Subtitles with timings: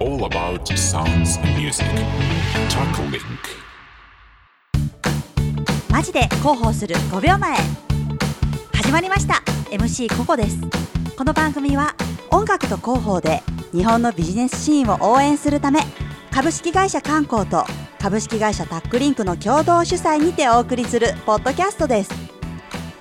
[0.00, 1.86] all about sounds and music.
[2.68, 3.22] Talk Link.
[5.90, 7.56] マジで広報する5秒前
[8.74, 10.58] 始まりました MC ココです
[11.16, 11.94] この番組は
[12.30, 15.80] 音楽と広報で日本のビジネスシーンを応援するため
[16.30, 17.64] 株式会社観光と
[17.98, 22.10] 株式会社タックリンクの共同主催にてお送りするポッドキャストです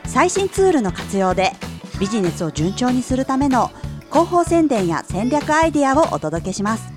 [0.06, 1.52] 最新ツールの活用で
[2.00, 3.72] ビジネスを順調にするための
[4.16, 6.94] 広報宣伝や戦略アイデアをお届けします。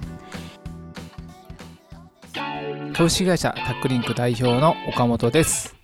[2.93, 5.75] 株式会社タックリンク代表の岡本です。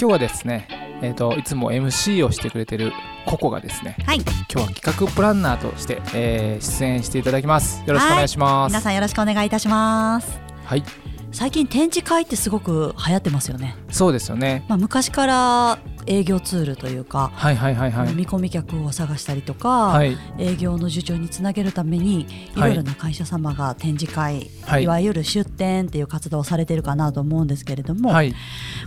[0.00, 0.66] 今日はですね
[1.02, 2.94] えーといつも MC をしてくれてる
[3.26, 4.20] ココがですねはい。
[4.20, 7.82] 今日は企画プランナーとして、えー出演していただきます。
[7.86, 8.72] よろしくお願いします。
[8.72, 10.40] 皆さんよろしくお願いいたします。
[10.64, 10.82] はい
[11.32, 13.74] 最近展示会ってすごく流行ってますよね。
[13.90, 14.64] そうですよね。
[14.68, 18.14] まあ、昔から営業ツールというか、はいはいはいはい。
[18.14, 20.16] 見込み客を探したりとか、はい。
[20.38, 22.22] 営業の受注につなげるために
[22.54, 22.70] いはい。
[22.70, 24.84] ろいろな会社様が展示会、はい。
[24.84, 28.34] い、わゆる出展っていう活動をされてるかなと思うんですけれども、はい。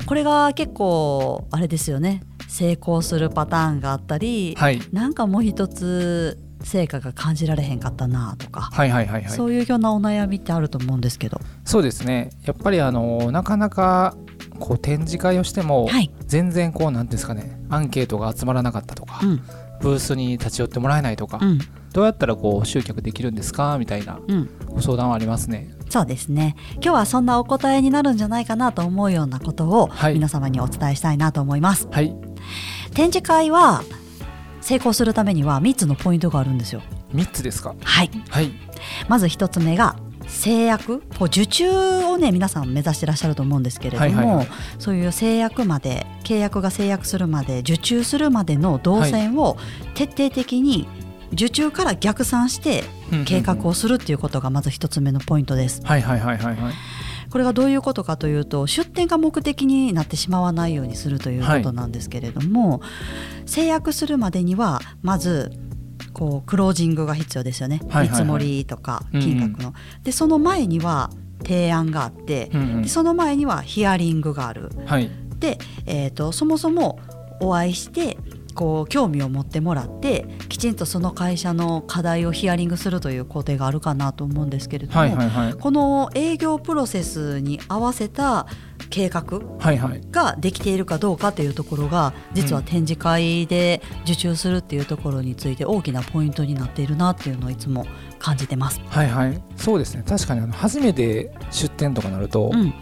[0.05, 9.31] これが結構あれですよね成功するパターンがあったり、はいなんかもう一つ成果が感じられへんかったなとか、はいはいはいはい。
[9.31, 12.31] そういうようなお悩みってあると思うんですけど、そうですね。
[12.43, 14.17] やっぱりあのなかなか
[14.59, 19.41] こう展示会をしても、はい、全然こうなんていうんですかねアンケートが集まらなかったとか、うん。
[19.81, 21.59] ブースに立ち寄ってもらえないとか、うん。
[21.93, 25.69] どうやったらこう集客できるんですかみたいなうん、ご相談はありますね。
[25.89, 26.55] そうですね。
[26.75, 30.15] 今日はそんなお答えになるんじゃないかなと思うようなことをはい。
[30.15, 32.15] 皆様にお伝えしたいなと思います、はい。
[32.93, 33.83] 展示会は
[34.65, 36.81] 成功するためには3つのポイントがあるんですよ。
[37.13, 37.75] 3つですか？
[37.83, 38.09] はい。
[38.29, 38.51] はい。
[39.07, 39.95] まず1つ目が
[40.27, 41.01] 制約。
[41.19, 44.47] こう受注をね皆さん目指してらっしゃると思うんですけれども、はいはいはい。
[44.79, 49.57] そういう制約まで契約が制約するまで受注するまでの動線を
[49.93, 50.87] 徹底的に
[51.33, 52.83] 受注から逆算して
[53.25, 55.81] 計画をするっていうことがまず1つ目のポイントです。
[55.83, 56.73] はいはいはいはいはい
[57.35, 62.79] これがどういうことかというと出店が目的になってしまわないようにするということなんですけれども、
[63.45, 65.51] 制約するまでにはまず
[66.13, 68.09] こうクロージングが必要ですよね、はいはいはい。
[68.11, 69.21] 見積もりとかうんうん。
[69.21, 69.73] 金額の。
[70.03, 71.09] でその前には
[71.39, 72.81] 提案があって、うんうん。
[72.83, 74.69] でその前にはヒアリングがある。
[74.85, 75.11] はい。
[75.37, 77.01] で、えー、とそもそも
[77.41, 78.17] お会いして
[78.55, 85.53] こう興味を持ってもらってきちんとその会社の課題をヒアリングするという工程があるかなと思うんですけれども、はいはいはい。
[85.53, 88.47] この営業プロセスに合わせた
[88.89, 89.41] 計画
[90.11, 97.85] ができているかどうかというところが実は展示会で受注するっていうところについて大きなポイントになっているなっていうのをいつも
[98.19, 98.79] 感じてます。
[98.87, 99.41] はいはい。
[99.57, 100.03] そうですね。
[100.07, 102.73] 確かにあの初めて出店とかなると、うん、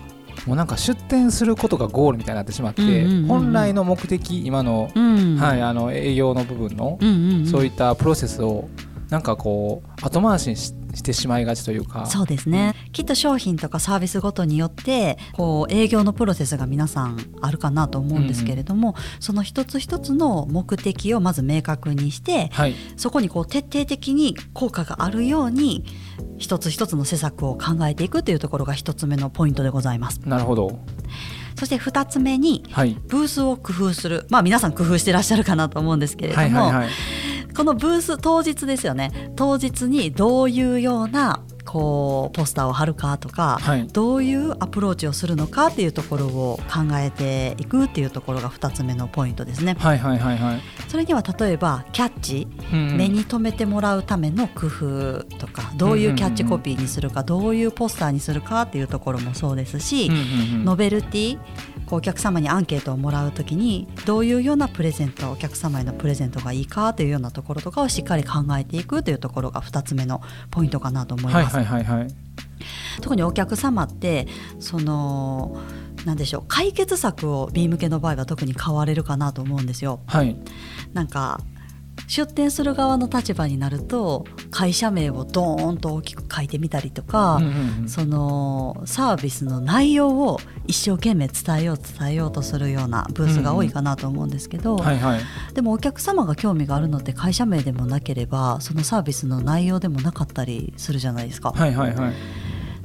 [0.46, 3.28] もうなんか出店することがゴールみたいになってしまって、うんうんうんうん。
[3.28, 5.38] 本来の目的今の、うん。
[5.38, 7.48] はい、あの営業の部分の、うんうんうん。
[7.48, 8.68] そういったプロセスを
[9.10, 12.06] なんかこう後回しにししてしまいがちというか。
[12.06, 22.76] そうですね、きっと商品とかサービスごとによってこう営業のプロセスが皆さんあるかなと思うんですけれども、その一つ一つの目的をまず明確にしてはい。
[22.98, 25.86] そこにこう徹底的に効果があるように
[26.38, 30.22] 一つ一つの施策を考えていくというところが一つ目のポイントでございます。
[30.26, 30.80] なるほど。
[31.58, 32.98] そして二つ目にはい。
[33.08, 34.26] ブースを工夫する。
[34.30, 36.90] まあ皆さん工夫してらっしゃるかなと思うんですけれども、はいはいはい
[37.56, 39.32] このブース当日ですよね。
[39.36, 43.88] 当日にどういうようなこうポスターを貼るかとか、はい。
[43.88, 49.76] どういうアプローチをするのかっていうところを考えていくっていうところが2つ目のポイントですね。
[49.80, 50.62] はいはいはいはい。
[50.88, 52.98] それには例えばキャッチうんうん。
[52.98, 60.24] 目に留めてもらうための工夫とかどういうキャッチコピーにするかどういうポスターにするかっていうところもそうですし、うんうんう
[60.60, 60.66] ん。
[60.66, 61.40] ノベルティ
[61.86, 70.22] こうお客様にアンケートをもらうときにどういうようなプレゼントお客様へのプレゼントがいいかというようなところとかをしっかり考えていくというところが2つ目の
[70.52, 71.56] ポイントかなと思いはいます。
[71.58, 72.08] はいはいはい
[73.02, 74.28] 特にお客様って
[74.60, 75.60] その
[76.06, 80.00] なんでしょう解決策を B 向けの場合は特に買われるかなと思うんですよ。
[80.06, 80.36] はい
[80.94, 81.42] なんか
[82.08, 87.42] 出店する側の立場になると会社名をドーンと大きく書いてみたりとか、
[87.88, 94.78] そのサービスの内容を一生懸命伝えよう伝えようとするようなブースが多いかなと思うんですけど、
[95.54, 101.52] でもお客様が興味があるのって会社名でもなければそのサービスの内容でもなかったりするじゃないですか。
[101.52, 102.14] はいはいはい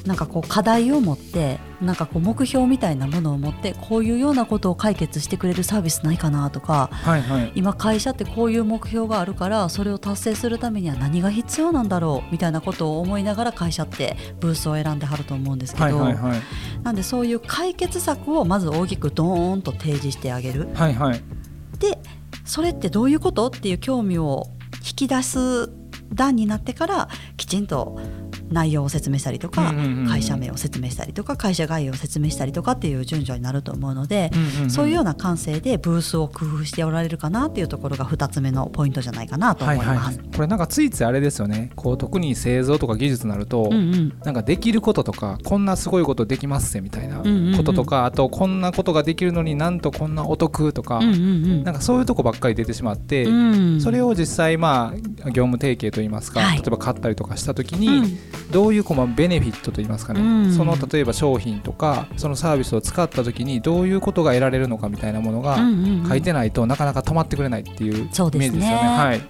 [0.08, 7.52] なんかこう課題を持ってなんかこう目標みたいなものを持ってこういうようなことを解決してくれるサービスないかなとかはいはい。
[7.54, 16.40] 今会社ってこういう目標があるからそれを達成するためには何が必要なんだろうみたいなことを思いながら会社ってブースを選んではると思うんですけど、はいはいはい。
[16.82, 20.70] なんでそういう解決策をまず大きくドーンと提示してあげる。
[20.72, 21.22] はいはい。
[21.78, 21.98] で
[22.46, 23.48] それってどういうこと？
[23.48, 24.46] っていう興味を
[24.76, 25.70] 引き出す
[26.14, 28.00] 段になってからきちんと
[28.50, 29.74] 内容を説明したりとか、
[30.08, 34.30] 会社名を説明したりとか会社概要を説明したりとかっていう順序になると思うので、
[34.68, 39.88] そういうような感性でブースを工夫しておられるかなっていうところが2つ目のポイントじゃないかなと思います。
[39.88, 41.70] はいはいはい、これなんかついついあれですよね。
[41.76, 44.12] こう特に製造とか技術になると、うんうん。
[44.24, 47.18] なんかできることとかこんなすごいことできますぜみたいな
[47.56, 53.32] こととか、あとこんなことができるのになんとこんなお得とか、なんかそういうとこばっかり出てしまって、う
[53.76, 53.80] ん。
[53.80, 56.58] それを実際まあ業務提携といいますか、はい。
[56.58, 58.18] 例えば買ったりとかした時うに、ん
[58.50, 60.52] どういうこベネフィットといいますかね、うん。
[60.52, 65.58] その例えば商品とかそのサービスを使った時にどういうことが得られるのかみたいなものが
[66.08, 68.68] 書いてないとなかなか止まってくれないっていうイメージですよね。
[68.68, 69.20] はい。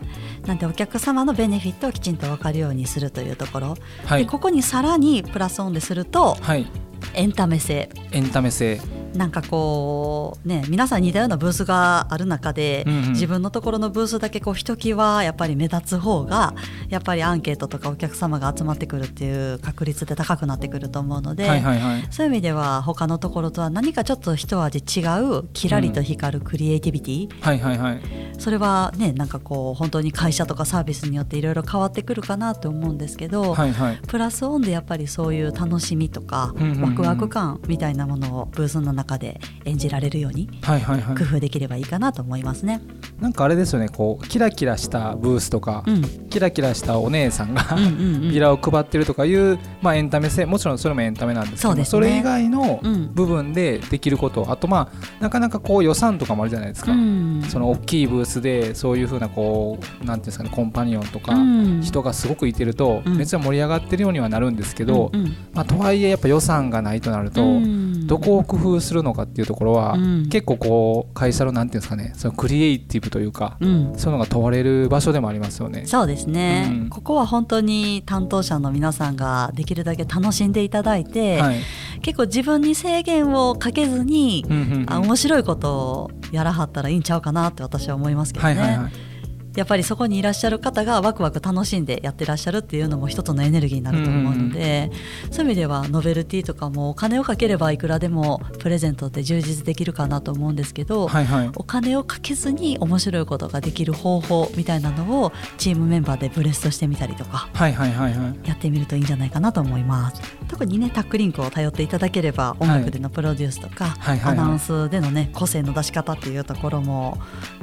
[0.46, 3.76] なんでお客様のベネフィットをきちんと分かるようにするというところ、
[4.06, 4.24] はい。
[4.24, 6.66] でここにさらにプラスオンでするとはい、
[7.14, 7.90] エンタメ性。
[8.12, 8.80] エンタメ性
[9.14, 13.08] なんかこうね皆さん似たようなブースがある中で、うんうん。
[13.12, 16.54] 自分のところのブースだけこうひときわやっぱり目立つ方が
[16.88, 22.06] やっぱりアンケートとかお客様が集まってくるっていう確率って高くなってくると思うので、はいはいはい。
[22.10, 28.00] そういう意味では他のところとは何かちょっと一味違うキラリと光るクリエイティビティ、はいはいはい。
[28.38, 33.98] それはねなんかこう本当に会社とかサービスによっていろいろ変わってくるかなと思うんですけど、はいはい。
[34.06, 36.82] プラスオンでやっぱりそういう楽しみとか、うんうんうん。
[36.82, 41.16] ワクワク感みたいなものをブースの中で演じられるようにはいはいはい。
[41.16, 42.80] 工夫できればいいかなと思いますね。
[43.20, 43.88] なんかあれですよね。
[43.88, 46.02] こうキラキラしたブースとか、うん。
[46.28, 48.30] キラキラしたお姉さんが、うんうんうん。
[48.30, 50.46] ビラを配ってるとかいう、まあ、エンタメ性。
[50.46, 52.10] もちろんそれもエンタメなんですけどそね。
[52.10, 53.12] れ以外のうん。
[53.14, 57.42] 部分でできることあとまあなかなかこう予算とかもあるじゃないですか、うん。
[57.48, 61.80] その大きいブースでそういうふうなこうなんていうんですかねコンパニオンとか、うん。
[61.82, 63.16] 人がすごくいてると、うん。
[63.16, 65.36] めっちゃ盛り上がってるようにはなるんですけど、うんうん。
[65.54, 70.28] まあ、とはいえやっぱ予算がないとなると、うんどこを工夫するのかっていうところは、うん。
[70.28, 73.92] 結構こう会社のなんていうんですかねそのクリエイティブというか、うん。
[73.96, 75.84] そういうのが問われる場所でもありますよね。
[75.86, 76.88] そうですね、うん。
[76.88, 81.60] ここは本当に担当者の皆さんができるだけ楽しんでいただいて、はい。
[82.02, 84.44] 結構自分に制限をかけずに、
[84.86, 89.07] あ面白いことをやらはったらいいんちゃうかなって私は思いますけどね、はいはいはい
[89.56, 94.90] やっぱりそこにいらっしゃる方がワクワク楽しんでやってらっしゃるっていうのも一つのエネルギーになると思うので、
[95.30, 101.50] そういう意味ではノベルティとかもお金をかければいくらでもプレゼントって充実できるかなと思うんですけど、はいはい。
[101.56, 108.48] お金をかけずに面白いことができる方法みたいなのをチームメンバーでブレストしてみたりとかはいはいはいはい。
[108.48, 110.22] やってみるといいんじゃないかなと思います。
[110.48, 114.38] 特にねタックリンクを頼っていただければ音楽でのプロデュースとか、はいはいはい。
[114.38, 117.18] アナウンスでのね個性の出し方っていうところも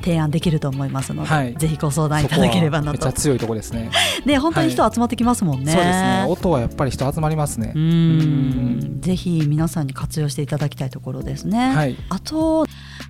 [0.06, 3.90] 提案できると思いますので、はいぜひご相談いただければなとめっちゃ強いとこですね。
[4.26, 6.26] ね本当に人集まってきますもんね、そうですね。
[6.28, 7.80] 音はやっぱり人集まりますねう。
[7.80, 11.96] んぜひ皆さんに活用していただきたいところですね、はい。
[12.10, 12.65] あと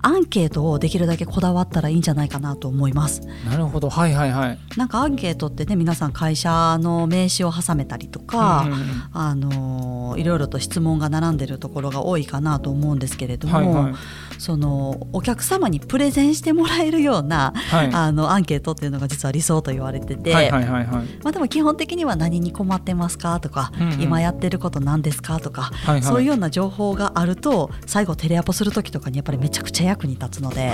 [0.06, 3.22] アンケートをできるだけこだわったらいいんじゃないかなと思います。
[3.44, 3.90] なるほど。
[3.90, 4.58] はいはいはい。
[4.76, 8.84] なんかアンケートってね皆さん会社の名刺を挟めたりとか、うんうんうん。
[9.12, 13.94] あのいろいろと質問が並んでるところが多いかなと思うんですけれども、はいはい。
[14.38, 17.90] そのお客様にプレゼンしてもらえるような、はい。
[17.92, 21.04] あのアンケートっていうのが実は理想と言われてて、はいはいはいはい。
[21.24, 24.00] まあ、でも基本的には何に困ってますかとか、うんうん。
[24.00, 26.02] 今やってること何ですかとか、はいはい。
[26.04, 30.72] そういうような情報があると最後テレアポする時とかにやっぱりめちゃくちゃ役に立つので。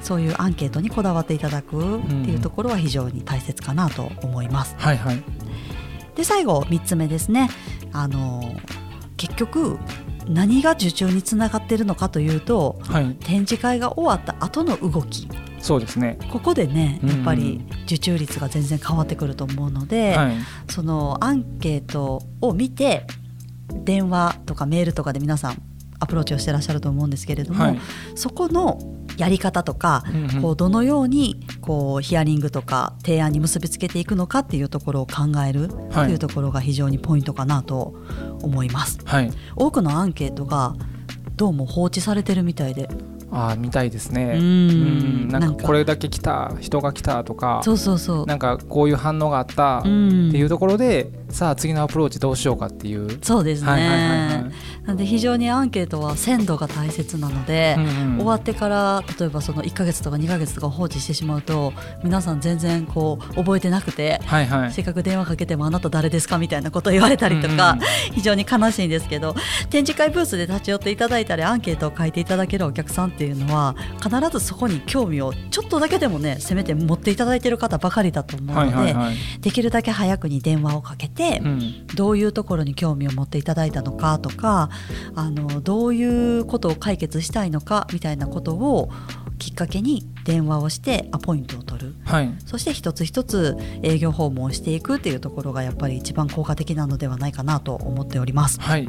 [0.00, 4.74] そういうアンケートにこだわっていただくっていうところは非常に大切かなと思います。
[4.78, 5.22] はいはい。
[6.14, 7.50] で最後3つ目ですね
[7.92, 8.54] あの
[9.16, 9.78] 結局
[10.28, 13.16] 何が受注につながっているのかというとはい。
[13.20, 15.28] 展示会が終わった後の動き
[15.60, 16.18] そうですね。
[16.30, 20.34] ここでねうんやっぱり受注率が全然変わってくると思うので、はい。
[20.70, 23.06] そのアンケートを見て
[23.72, 25.62] 電話とかメールとかで皆さん
[26.04, 27.78] アプローチをしてらっしゃると思うんですけれども、はい。
[28.14, 28.78] そこの
[29.16, 30.42] やり方とか、うんうん。
[30.42, 36.10] こうどのようにこうヒアリングとか提案に結びつけていくのかっていうところを考えるとはい。
[36.12, 37.94] いうところが非常にポイントかなと
[38.42, 38.98] 思います。
[39.04, 39.30] はい。
[39.56, 40.74] 多くのアンケートが
[41.36, 42.88] どうも放置されてるみたいで。
[43.32, 44.34] ああ見たいですね。
[44.36, 44.42] うん。
[44.42, 44.44] う
[45.26, 45.28] ん。
[45.28, 45.66] なんかか。
[45.66, 48.26] これだけ来た人が来たとかそうそうそう。
[48.26, 53.18] なんかこういう反応があったってうんいうところでさあ次のアプローチどうしようかっていう。
[53.22, 54.52] そうですね、はいはいはいはい
[54.84, 61.72] なんで非常にアンケートは鮮度が大切なので、うんうん終わってから例えばその1ヶ月とか2ヶ月とか放置してしまうと
[62.02, 64.72] 皆さん全然こう覚えてなくて、はいはい。
[64.72, 69.34] せっかく電話かけてもあなた誰ですかみたいなことを言われたりとか、うんうん非常に悲しいんですけど
[69.70, 79.16] 展示会ブースで立ち寄っていただいたりアンケートを書いていただけるお客さんっていうのは必ずそこに興味をちょっとだけでもねせめて持っていただいている方ばかりだと思うので、はいはいはい。
[79.40, 84.68] できるだけ早くに電話をかけて、うんどういうところに興味を持っていただいたのかとか
[85.14, 88.90] あのどういうことを解決したいのかみたいなことを
[89.38, 91.94] きっかけに電話をしてアポイントを取る。
[92.04, 92.34] はい。
[92.46, 98.60] そして一つ一つ営業訪問をしていくっていうところがやっぱり一番効果的なのではないかなと思っております。
[98.60, 98.88] はい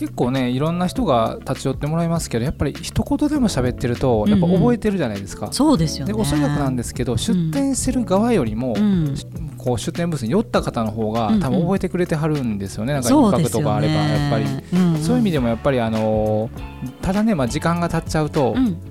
[0.00, 6.14] 結構ねいろんな人が立ち寄ってもらいますけどやっぱり一言でも喋ってるとやっぱ覚えてるじゃないですか、そうですよね。
[6.14, 9.14] でおそらくなんですけど出店してる側よりも、うん、
[9.58, 11.40] こう出店ブースに寄った方の方がうんうん。
[11.40, 13.64] 多分覚えてくれてはるんですよね、なんかイそンパクうですよね。
[13.64, 14.44] トがあればやっぱり。
[14.72, 15.02] うん。
[15.02, 18.89] そういう意味でもやっぱりあのーただね、まあ、時間が経っちゃうと、うん、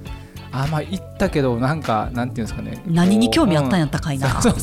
[0.52, 2.82] あまあ行ったけどなんかなんていうんですかね。
[2.88, 4.56] 何に興味あったんやっったかいな、 そうい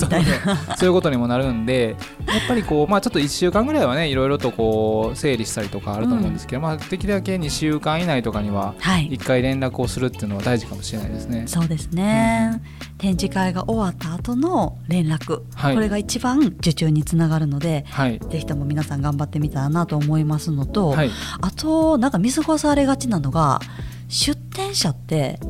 [0.83, 9.11] ういうことにもなるんでやっぱりこう、まあ、ちょっと1週間ぐらいはねいろいろとこう整理したりとかあると思うんですけど、まあ、できるだけ2週間以内とかにははい。
[9.11, 11.45] 1回連絡をするっていうのは大事かもしれないですね。
[11.47, 12.63] そうですね、
[12.99, 15.75] 展示会が終わった後の連絡、はい。
[15.75, 18.21] これが一番受注につながるのではい。
[18.31, 21.11] ぜひとも皆さん頑張ってみたらなと思いますのと、はい。
[21.41, 23.61] あとなんか見過ごされがちなのが
[24.09, 25.41] 出店者って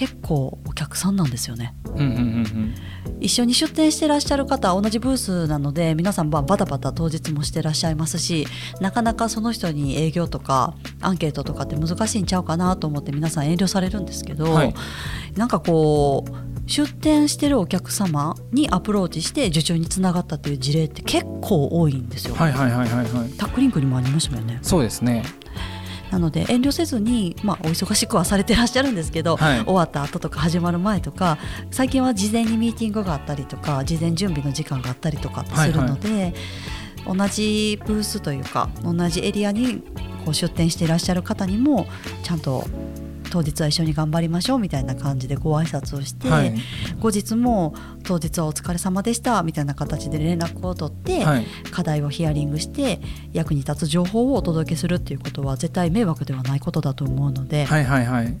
[0.00, 1.74] 結構お客さんなんですよね。
[1.88, 2.74] うんうんうん
[3.20, 8.46] 一緒に出店してらっしゃる方同じブースなので皆さんババタバタ当日もしてらっしゃいますし
[8.80, 14.74] なかなかその人に営業とかアンケートとかって難しいんちゃうかなと思って皆さん遠慮されるんですけど、はい。
[15.36, 22.34] なんかこう出店してるお客様にアプローチして受注につながったという事例って結構多いんですよ。
[22.36, 23.30] はいはいはいはいはい。
[23.36, 24.60] タックリンクにもありましたよね。
[24.62, 25.24] そうですね
[26.10, 29.64] なので遠慮せずに、まあ、お忙しくはされてらっしゃるんですけど、はい。
[29.64, 31.38] 終わった後とか始まる前とか
[31.70, 36.34] 最近は事前にミーティングがあったりとか事前準備の時間があったりとかするので、
[37.06, 39.82] 同じブースというか同じエリアに
[40.24, 41.86] こう出店していらっしゃる方にも
[42.22, 42.64] ちゃんと
[43.30, 46.54] 当日は一緒に頑張りましょうみたいな感じでご挨拶をして、はい。
[46.98, 51.46] 後日も当日はお疲れ様でしたみたいな形で連絡を取って、はい。
[51.70, 53.00] 課題をヒアリングして
[53.32, 58.36] 役に立つ情報をお届けするっていうことは絶対迷惑ではないことだと思うので、はいはいはい。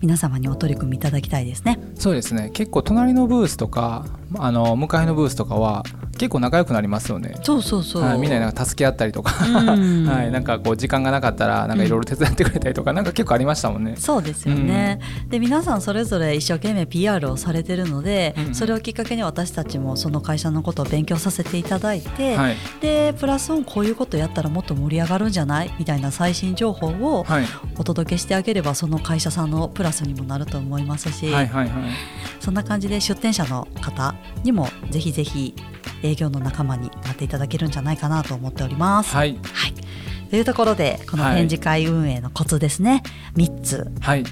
[0.00, 1.78] 皆様にお取り組みいただきたいですね。
[1.96, 2.50] そうですね。
[2.52, 4.06] 結構隣のブースとか
[4.38, 5.84] あの向かいのブースとかは
[6.20, 7.34] 結構仲良くなりますよね。
[7.42, 8.02] そうそうそう。
[8.02, 10.04] はい、みんなでなんか助け合ったりとか、うん。
[10.06, 13.94] はい、なんかこう時間がなかったらなんかいろいろ手伝ってくれたりとか、なんか結構ありましたもんね。
[13.96, 15.00] そうですよね、
[15.30, 18.54] で皆さんそれぞれ一生懸命 PR をされてるので、うんうん。
[18.54, 27.44] それをきっかけに私たちもその会社のことを勉強させていただいて、はい、でプラスオンこういうことやったらもっと盛り上がるんじゃないみたいな最新情報をはい、
[27.78, 31.70] お届けしてあげればその会社さんのプラスにもなると思いますし、はい、はい、はい、
[32.40, 35.54] そんな感じで出店者の方にもぜひぜひ
[36.02, 39.14] 営業の仲間になっていただけるんじゃないかなと思っております。
[39.14, 39.74] はい、はい、
[40.30, 43.02] というところでこの展示会運営のコツですね、
[43.34, 43.90] 3つ。
[44.00, 44.24] はい、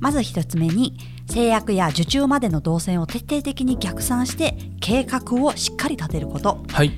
[0.00, 6.62] まず1つ目に制約や受注までの動線を徹底的に逆算して計画をしっかり立てること。
[6.68, 6.92] はい、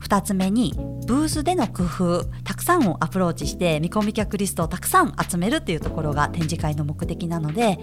[0.00, 0.74] 2つ目に
[1.06, 7.78] ブースでの工夫たくさんをアプローチして見込み客リストをたくさん集めるっていうところが展示会の目的なので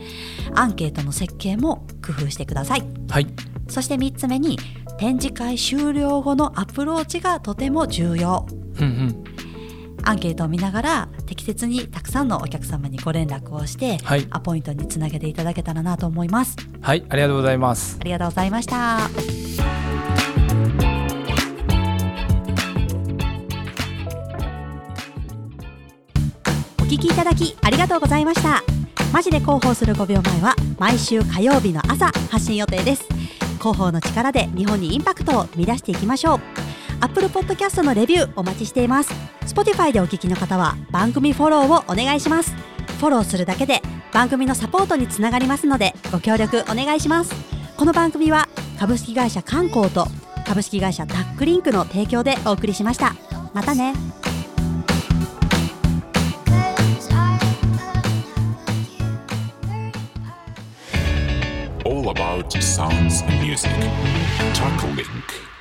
[0.56, 2.84] アンケートの設計も工夫してください。
[3.10, 3.28] はい、
[3.68, 4.58] そして3つ目に
[4.98, 8.46] 展示会終了後のアプローチがとても重要。
[8.80, 9.24] うん、うん、
[10.04, 14.28] アンケートを見ながら適切にたくさんのお客様にご連絡をして、はい。
[14.30, 16.56] アポイントにつなげていただけたらなと思います。
[16.82, 17.98] はい、ありがとうございます。
[18.00, 19.10] ありがとうございました。
[26.80, 28.64] お聞きいただきありがとうございました。
[29.14, 33.08] マジで広報する5秒前は毎週火曜日の朝発信予定です
[33.64, 36.40] 広報の力で日本にインパクトを生み出していきましょう。
[37.00, 39.14] Apple Podcast のレビューお待ちしています。
[39.46, 42.54] Spotify でお聞きの方は番組フォローをお願いします。
[43.00, 47.34] フォローするだけで番組のサポートにつながりますのでご協力お願いします。
[47.78, 50.08] この番組は株式会社観光と
[50.46, 53.16] 株式会社タックリンクの提供でお送りしました。
[53.54, 54.13] またね。
[62.14, 63.72] About sounds and music.
[64.54, 65.53] Talk Link.